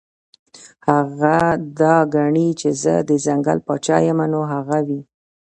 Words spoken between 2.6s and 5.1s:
زۀ د ځنګل باچا يمه نو هغه وي-